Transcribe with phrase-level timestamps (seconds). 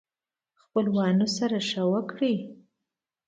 [0.61, 2.35] خپلوانو سره ښه وکړئ